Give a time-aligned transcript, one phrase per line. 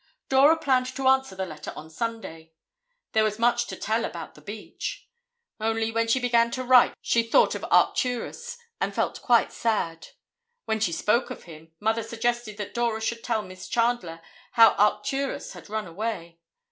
[0.29, 2.53] Dora planned to answer the letter on Sunday.
[3.11, 5.07] There was much to tell about the beach.
[5.59, 10.07] Only, when she began to write, she thought of Arcturus and felt quite sad.
[10.65, 14.21] When she spoke of him, Mother suggested that Dora should tell Miss Chandler
[14.53, 16.39] how Arcturus had run away.